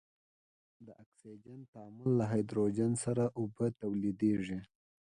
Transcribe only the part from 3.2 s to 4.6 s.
اوبه تولیدیږي.